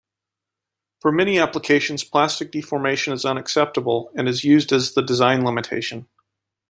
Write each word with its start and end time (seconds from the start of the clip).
For 0.99 1.11
many 1.11 1.37
applications, 1.37 2.03
plastic 2.03 2.51
deformation 2.51 3.13
is 3.13 3.23
unacceptable, 3.23 4.11
and 4.15 4.27
is 4.27 4.43
used 4.43 4.71
as 4.71 4.93
the 4.95 5.03
design 5.03 5.45
limitation. 5.45 6.07